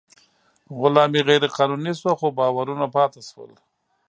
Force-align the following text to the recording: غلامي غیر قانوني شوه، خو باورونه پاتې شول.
غلامي 0.79 1.21
غیر 1.27 1.43
قانوني 1.55 1.93
شوه، 1.99 2.13
خو 2.19 2.27
باورونه 2.37 2.85
پاتې 2.95 3.21
شول. 3.29 3.51